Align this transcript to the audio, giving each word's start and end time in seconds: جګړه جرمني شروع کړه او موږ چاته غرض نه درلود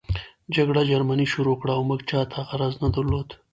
جګړه 0.55 0.81
جرمني 0.91 1.25
شروع 1.33 1.55
کړه 1.61 1.71
او 1.77 1.81
موږ 1.89 2.01
چاته 2.09 2.39
غرض 2.49 2.75
نه 2.83 2.89
درلود 2.95 3.29